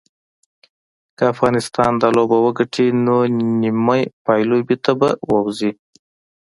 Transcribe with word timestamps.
که 1.17 1.23
افغانستان 1.33 1.91
دا 2.01 2.09
لوبه 2.17 2.37
وګټي 2.45 2.87
نو 3.05 3.15
نیمې 3.61 4.01
پایلوبې 4.25 4.77
ته 4.83 4.91
به 4.99 5.09
ووځي 5.29 5.71